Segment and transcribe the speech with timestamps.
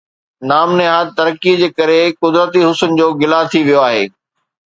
[0.51, 4.03] نام نهاد ترقيءَ جي ڪري قدرتي حسن جو گلا ٿي ويو آهي